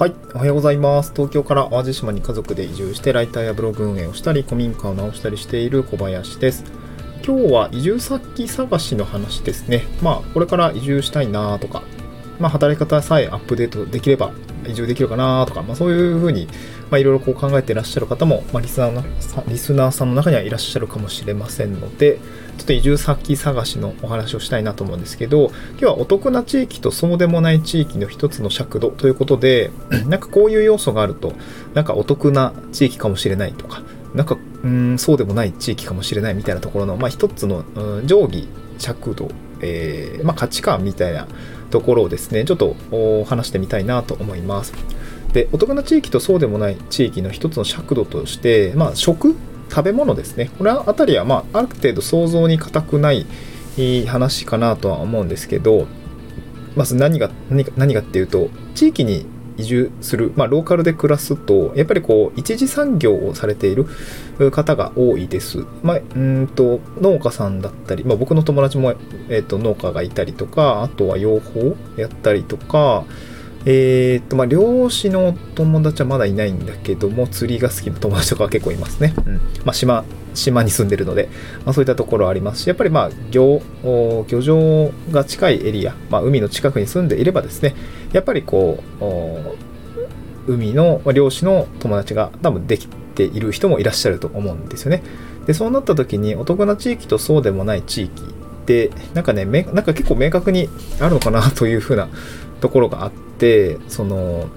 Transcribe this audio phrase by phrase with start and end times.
[0.00, 1.12] はい、おはようございます。
[1.14, 6.64] 東京から淡路島に家族で移住してライターやブログ運営をしたり、古民家を直したりしている小林です。
[7.22, 9.84] 今日は移住先探しの話ですね。
[10.00, 11.82] まあ、これから移住したいなとか、
[12.40, 14.32] まあ、働き方さえアップデートできれば
[14.66, 16.46] 移住できるかなとか、まあ、そういうふうに、
[16.90, 19.04] まあ、いろいろこう考えていらっしゃる方も、まあ、リスナーの
[19.48, 22.18] リスナーさんの中にはいらっしゃるかもしれませんので、
[22.58, 29.70] ちょっと移住先探しのお話をしたいなと思うんですけど、今日はお得な地域とそうでもない地域の一つの尺度ということで、
[30.08, 31.32] なんかこういう要素があると、
[31.74, 33.82] なんかお得な地域かもしれないとか、
[34.14, 38.48] なんか、うん、そうでもない地域かもしれないみたいなところの、まあ、一つの、うん、定規、
[38.78, 39.30] 尺度、
[39.62, 41.28] えーまあ、価値観みたいな
[41.70, 42.76] ところをですね、ちょっと
[43.24, 44.72] 話してみたいなと思います。
[45.32, 49.36] で、お得な地域とそうでもない地域の一つの尺度として、まあ、食
[49.70, 50.50] 食べ物ですね。
[50.58, 53.26] これあたりは、まあ、ある程度想像に難くない
[54.06, 55.86] 話かなとは思うんですけど、
[56.76, 59.26] まず何が、何が、何がっていうと、地域に
[59.60, 63.86] 移住する、まあ、ローカルで暮らすと、やっぱりこう、一次産業をされている
[64.50, 65.64] 方が多いです。
[65.82, 68.94] まあ、うんと、農家さんだったり、まあ、僕の友達も、
[69.28, 73.04] えっ、と、農家がいたりとか、あとは養蜂やったりとか、
[73.66, 79.12] えー、っと、まあ、漁師の友達はまだいないんだけども、釣りが好きな友達とかは結構いますね。
[79.26, 79.34] うん。
[79.64, 81.28] まあ、島、島に住んでるので、
[81.66, 83.60] まあ、そういったところありますし、やっぱりまあ、漁、
[84.28, 87.74] 漁場が近いエリア、まあ、海の近くに住んでいればですね、
[88.12, 95.02] やっぱりこう、海の漁師の友達が多分できている人もいらっしゃると思うんですよね。
[95.46, 102.08] で、そうなった時に、お得な地域とそうでもない地域って、なんかね、なんか結構明確にあるのかなというふうな
[102.62, 103.29] ところがあって
[103.88, 104.48] その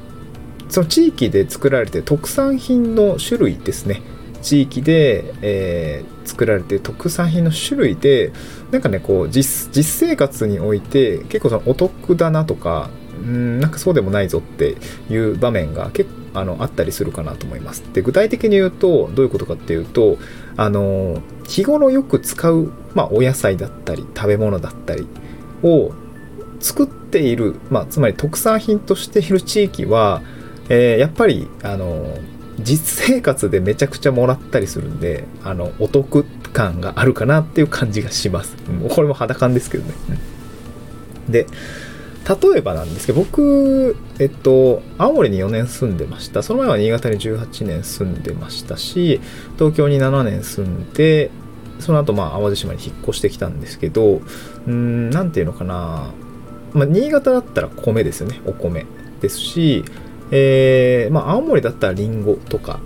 [0.70, 4.02] その地域で作られて特産品の種類ですね
[4.42, 8.34] 地域で、えー、作られて特産品の種類で
[8.72, 14.76] なんかねこう実実生活において結構そのお得だなとかうんなんかそうでもないぞって
[15.10, 17.84] いう場面が結構あのあったりするかなと思います。
[17.94, 20.18] で具体的に言うとどういうことかっていうと
[20.58, 25.08] あの日頃よく使う、まあ、お野菜だったり食べ物だったり
[25.62, 25.94] を
[26.64, 30.22] 作っている、まあ、つまり特産品としている地域は、
[30.70, 32.18] えー、やっぱりあの
[32.60, 38.56] 実生活でめちゃくちゃもらったりするんであのお得感があるかなっていう感じがします。
[38.86, 39.94] う、これも肌感ですけどね。
[41.28, 41.48] で
[42.28, 49.20] 例えばなんですけど僕、えっと、青森に4年住んでましたその前は新潟に18年住んでましたし
[49.58, 51.32] 東京に7年住んで
[51.80, 54.22] その後まあ淡路島に引っ越してきたんですけど
[54.68, 56.14] うん何ていうのかな
[56.74, 58.42] まあ、新潟だったら米ですよね。
[58.46, 58.86] お米
[59.22, 59.86] ですし、
[60.32, 62.80] えーまあ、青森だったらりんごとか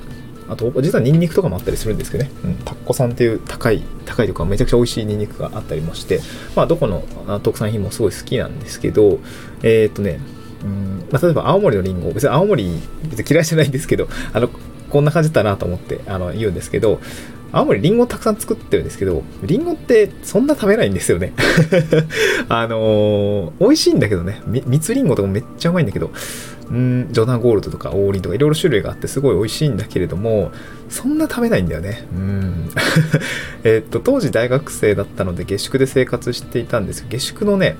[0.50, 6.22] あと実はニンニクとかもあったりするんですけどね、うん、タッコさんっていう高い高いとかめちゃくちゃ美味しいニンニクがあったりもして、
[6.56, 7.04] まあ、どこの
[7.42, 9.20] 特産品もすごい好きなんですけど
[9.64, 10.20] えー、っとね
[10.64, 14.50] うんまあ、例えば青森のりんご別に青森別に嫌いじゃないんですけどあの
[14.90, 17.00] こんな感じだなと思ってあの言うんですけど
[17.52, 21.34] 青森りんごたくさん作ってるんですけど、りんごってそんな食べないんですよね。
[22.50, 26.12] あのー、美味しいんだけどね、蜜りんごとかめっちゃうまいんだけど
[26.70, 30.52] う、んジョナゴールドとかオーリンとかいろいろ種類があってすごい美味しいんだけれども、
[30.90, 32.06] そんな食べないんだよね。
[32.14, 32.70] うん。
[33.64, 37.76] えっと、当時大学生だったので下宿で生活していたんですけど、下宿のね、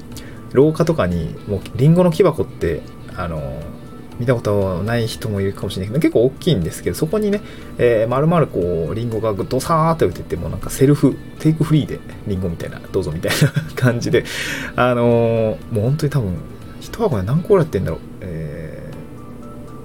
[0.54, 2.82] 廊下とかにもうりんごの木箱って、
[3.16, 3.87] あのー
[4.20, 7.42] 見たことない人もいるかもしれないけど、結構大きいんですけど、そこにね、
[7.78, 14.26] えー、丸々こう、リンゴがドサーって置いてって、もうなんかセルフ、テイクフリーでリンゴみたいな、どうぞみたいな感じで、
[14.76, 16.36] あのー、もう本当に多分、
[16.80, 18.92] 一箱で何個ぐらい入ってんだろう、え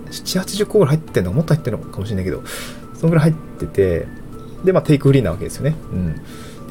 [0.07, 2.43] ー、7、80個ぐらい入ってんのもっと入ってんのかもしれないけど、
[2.95, 4.07] そのぐらい入ってて、
[4.65, 5.75] で、まあ、テイクフリーなわけですよね。
[5.93, 6.21] うん。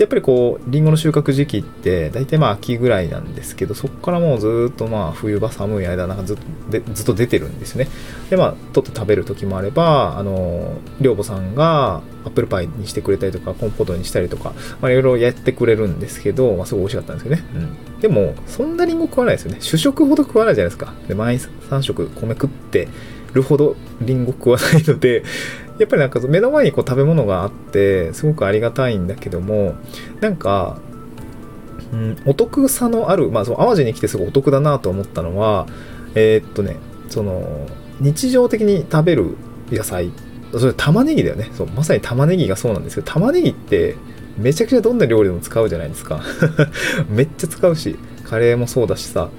[0.01, 7.87] やっぱりこう、リンゴの収穫時期って、大体まあ秋ぐらいなんですけど、そこからもうずっとまあ冬場寒い間、なんかずっと出てるんですね。
[8.31, 17.43] で、まあ、取って食べる時もあれば、あの、寮母さんがアップルパイにしてくれたりとか、コンポートにしたりとか、まあいろいろやってくれるんですけど、まあすごい美味しかったんですよね。
[17.53, 17.99] うん。
[17.99, 19.57] でも、そんなリンゴ食わないですよね。
[19.61, 20.93] 主食ほど食わないじゃないですか。
[21.07, 22.87] で、毎3食米食って
[23.33, 25.23] るほどリンゴ食わないので、
[25.81, 29.73] やっぱりなんか目の前にこう食べ物があってすごくありがたいんだけども
[30.19, 30.77] なんか、
[31.91, 35.65] うん、お得さのあるまあその淡路に来てすごいお得だなと思ったのは
[36.13, 36.77] えー、っとね
[37.09, 37.67] その
[37.99, 39.37] 日常的に食べる
[39.71, 40.11] 野菜
[40.53, 41.49] それ玉ねぎだよね。
[41.53, 43.95] そうまさに玉ねぎがそうなんですけど玉ねぎって
[44.37, 46.21] めちゃくちゃどんな料理でも使うじゃないですか。
[47.09, 49.29] めっちゃ使うしカレーもそうだしさ。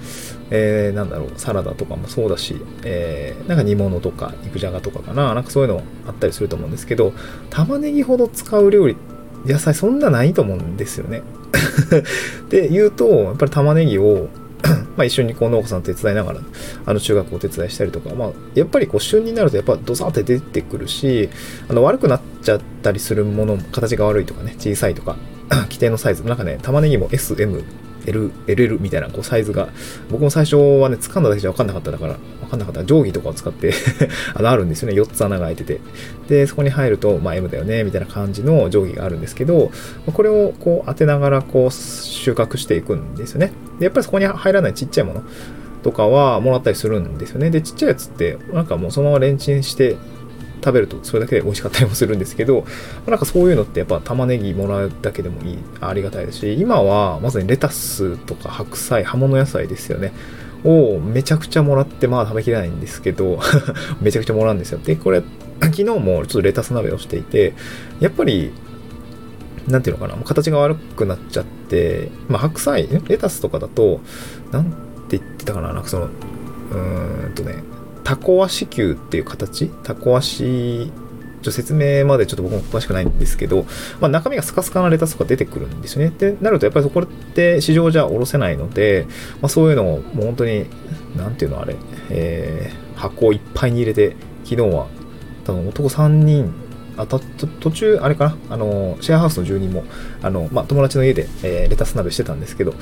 [0.55, 7.15] えー、なんだろう、サラダとかもそうだし、えー、なんか煮物とか肉じゃがとかかな、なんかそういうのあったりすると思うんですけど、
[7.49, 8.97] 玉ねぎほど使う料理、
[9.47, 11.23] 野菜そんなないと思うんですよね。
[12.51, 14.29] で言うと、やっぱり玉ねぎを
[14.97, 16.41] まあ一緒にこう農家さん手伝いながら、
[16.85, 21.31] あの中学をお手伝いしたりとか、まあやっぱりこう旬になるとやっぱドサーって出てくるし、
[21.69, 25.17] あの悪くなっちゃったりするものも、形が悪いとかね、小さいとか、
[25.65, 27.63] 規定のサイズ、なんかね、玉ねぎも S、M、
[28.07, 29.69] L、LL みたいなこうサイズが、
[30.11, 33.73] 僕も最初はね、掴んだだけじゃ分かんなかっただから、分かんなかった定規とかを使って
[34.35, 34.95] あの、あるんですよね。
[34.95, 35.81] 4つ穴が開いてて。
[36.29, 39.71] で、そこに入ると、まあ M だよね、みたいな感じの定規があるんですけど、
[40.13, 43.53] これをこう当てながらこう収穫していくんですよね。
[43.79, 45.23] で、やっぱりそこに入らないちっちゃいもの
[45.83, 47.51] とかはもらったりするんですよね。
[47.51, 49.97] で、ちっちゃいやつって、なんかもうそのままレンチンして
[50.63, 52.65] 食べるとそれだけで美味しかったりもするんですけど、
[53.07, 60.13] なんかそういうのってやっぱ玉ねぎもらうだけでもいい、ありがたいですし、今はまさにレタスとか白菜、葉物野菜ですよね。
[60.65, 63.41] をめちゃくちゃもらって、まあ食べきれないんですけど、
[64.01, 64.79] めちゃくちゃもらうんですよ。
[64.79, 65.23] で、これ、
[65.61, 67.55] 昨日もちょっとレタス鍋をしていて、
[68.01, 68.53] やっぱり、
[69.69, 74.01] なんていうのかな、形が悪くなっちゃって、まあ白菜、レタスとかだと、
[74.51, 74.65] なん
[75.09, 77.57] て言ってたかな、なんかその、うーんとね、
[78.05, 79.69] タコ足球っていう形？
[79.83, 80.93] タコ足
[81.43, 83.67] ちょ説明までちょっと僕も詳しくないんですけど、
[84.01, 86.09] まあ、中身がスカスカなレタスとか出てくるんですよね。
[86.09, 89.07] ってなると、やっぱりそこって市場じゃおろせないので、
[89.41, 90.67] まあ、そういうのをもう本当に、
[91.17, 91.77] なんていうのあれ、
[92.11, 94.87] えー、箱をいっぱいに入れて、昨日は
[95.45, 96.55] 多分男3人、
[96.97, 99.85] あた途中、あれかな、あのシェアハウスの住人も、
[100.23, 102.75] あのまあ、友達の家で、えー、レタス鍋してたんですけど、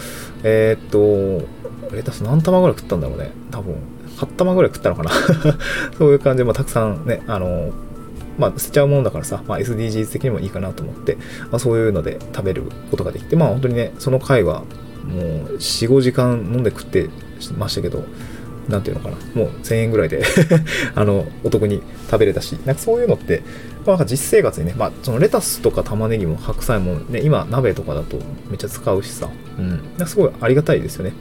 [0.42, 1.48] えー、っと、
[1.94, 3.76] レタス何玉ぐらい食ったんだろうね、多分。
[4.20, 5.10] 8玉ぐらい食ったのかな。
[5.98, 7.70] そういう感じで、まあ、たくさんね、あの、
[8.38, 11.16] まあ、捨てちゃうものだからさ、まあ、SDGs 的にもいいかなと思って、
[11.50, 14.60] まあ、そういうので食べることができて、まあ、本当にね、その回は、
[15.04, 17.08] もう、4、5時間飲んで食って
[17.56, 18.04] ましたけど、
[18.68, 20.22] なんていうのかな、もう1000円ぐらいで
[20.94, 23.42] あの、お得に食べれたし、なんかそういうのって、
[23.86, 28.18] まあ、実生活にね、まあ、そのレタスとか玉ねぎも白菜もね、今鍋とかだと
[28.48, 29.28] めっちゃ使うしさ、
[29.58, 31.12] うん、なんかすごいありがたいですよね。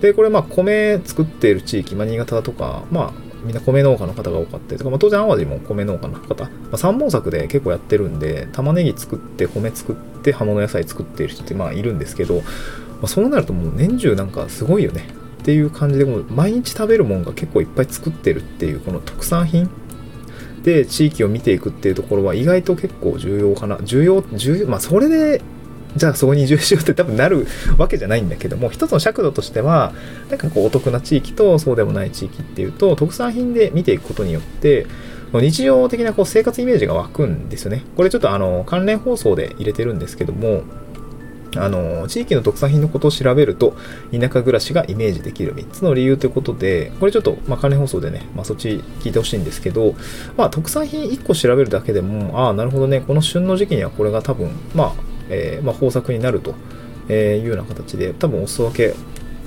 [0.00, 12.42] で、これまあ米作っている地域、まあ、新潟だとか、まあみんな米農家の方が多かったりとか、まあ、当然淡路も米農家の方、まあ、三本作で結構やってるんで、玉ねぎ作って、米作って、葉物野菜作っている人ってまあいるんですけど、ま
[13.04, 15.08] あ、そうなるともう年中なんかすごいよね。
[15.48, 19.70] っていう感じで、もう毎日食べるもんが結構いっぱい作ってるっていう、この特産品
[20.62, 23.78] で地域を見ていくっていうところは意外と結構重要かな。
[23.82, 25.40] 重要、重要、まあそれで
[25.96, 27.46] じゃあそこに移住しようって多分なる
[27.78, 29.94] わけじゃないんだけども、一つの尺度としては、
[30.28, 34.86] なんかこうお得な地域とそうでもない地域っていうと、特産品で見ていくことによって、
[35.32, 37.84] 日常的なこう生活イメージが湧くんですよね。
[37.96, 40.64] これちょっとあの関連放送で入れてるんですけども、
[41.56, 43.74] あの地域の特産品のことを調べると
[44.12, 49.94] 田舎暮らしがイメージできる3つの理由ということでこれちょっと、まあ、関連放送でね、まあ、そっち聞いてほしいんですけど、
[50.36, 54.94] まあ、特産品1個調べるだけでもああなるほどねこの旬の時期にはこれが多分まあ、
[55.30, 56.54] えー、まあ、豊作になると
[57.12, 58.94] いうような形で多分お裾分け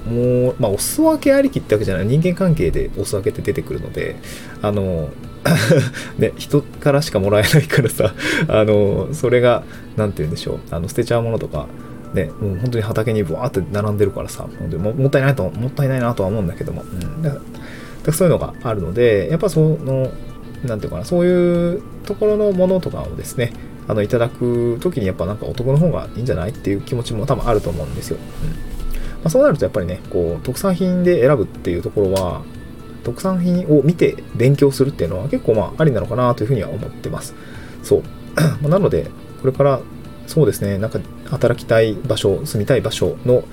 [0.10, 4.16] もう、まあ、お裾分けありきってわけじゃない人間関係でお裾分けって出てくるので
[4.62, 5.10] あの
[6.18, 8.14] ね、人からしかもらえないからさ、
[8.48, 9.64] あの、それが、
[9.98, 11.68] なんて言うんでしょう、あの捨てちゃうものとか、
[12.14, 17.40] ね、もう本当に畑にブワーって並んでるからさ、本当にももったいないと、もったいないなとは思うんだけども、うん、だか
[18.06, 20.12] らそういうのがあるので、やっぱその、
[20.66, 23.54] なんていうかな、そういうところのものとかをですね、
[23.88, 28.18] あのいただく時にやっぱなんかお得の方がいいんじゃないっていう気持ちも多分あると思うんですよ。
[28.44, 28.72] うん
[29.22, 32.44] まあ、そうなるとやっぱりね、こう特産品で選ぶっていうところは、
[33.04, 37.36] 特産品を見て勉強するっていうのは結構まあありなのかなというふうには思ってます。
[37.84, 38.04] そう。
[38.68, 39.08] なので、
[39.42, 39.82] これから
[40.28, 41.00] そうですね、なんか
[41.32, 43.44] 働きたい場所、住みたい場所の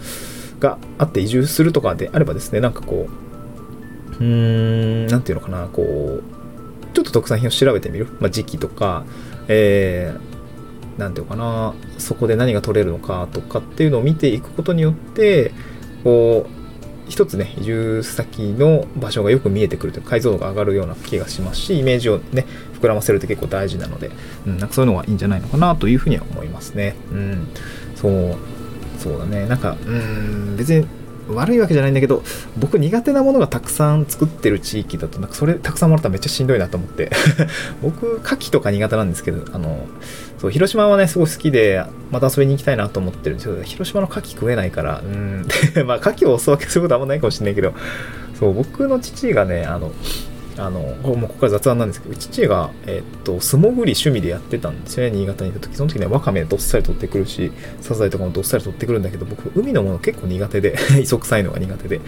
[0.61, 6.23] があって移住するとかであればですね、なんかこう、うーん、なんていうのかな、こう、
[6.93, 8.09] ちょっと特産品を調べてみる？
[8.19, 9.05] まあ、時期とか、
[9.47, 15.53] えー、ていうのかな、そこで何が取れるのかとかっていうのを見ていくことによって、
[16.03, 16.58] こう、
[17.09, 22.47] 一つね、移住先の場所がよく見えてくるという解像度が上がるような気がしますし、イメージをね、
[22.81, 24.11] 膨らませるって結構大事なので、
[24.47, 26.97] うん、なんかそういうのがいいんじゃないのかなというふうには思いますね。
[27.11, 27.49] うん、
[27.97, 28.37] そう、
[28.99, 29.47] そうだね。
[29.47, 30.87] なんか、うん、別に
[31.29, 32.23] 悪いわけじゃないんだけど、
[32.57, 37.11] 僕苦手なものがたくさん作ってる地域だと、なんかそれたくさんもらったらめっちゃしんどいなと思って。
[37.83, 39.87] 僕、牡蠣とか苦手なんですけど、あの、
[40.39, 45.47] そう、広島はね、すごい好きで、また遊びに行きたいなと思ってるんですけど、広島の牡蠣食えないから、うん、
[45.87, 47.75] まあ、牡蠣をお裾分けすることあんまないかもしんないけど、
[48.39, 49.93] そう、僕の父がね、あの、
[50.59, 55.77] あの、こもここから雑談なんですけど、父が、えっと、素潜り趣味でやってたんですよね、新潟にいた時。
[55.77, 62.00] その時にはワカメどっさり取ってくるし、サザエとかもどっさり取ってくるんだけど、僕、海のもの結構苦手で、 磯臭いのが苦手で。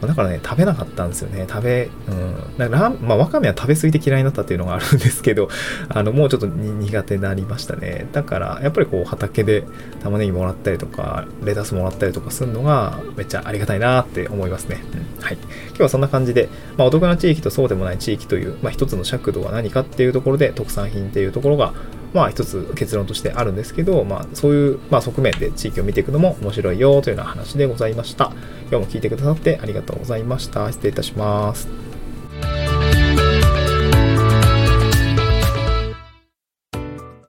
[0.00, 1.46] だからね、食べなかったんですよね。
[1.48, 2.58] 食べ、うん。
[2.58, 5.48] だからまあ、ワカメは食べ過ぎて嫌いになったっていうのがあるんですけど、
[5.88, 8.06] あの、もうちょっと苦手になりましたね。
[8.12, 9.64] だから、やっぱりこう、畑で
[10.02, 14.82] 玉ねぎもらったりとか、レタスもらったりとかするのが、めっちゃありがたいなって思いますね。
[15.18, 15.24] うん。
[15.24, 15.38] はい。
[15.68, 21.74] 今日はそんな感じで、まあ、お得な地域とそうでもない地域という、まあ、一つの尺度は何かっていうところで、特産品っていうところが、
[22.14, 28.32] まあ一つ結論としてあるんですけど、まあそういう、まあ、側面で地域を見ていくのも面白いよというような話でございました。
[28.70, 30.70] 今日も聞いてくださってありがとうございました。
[30.72, 31.85] 失礼いたします。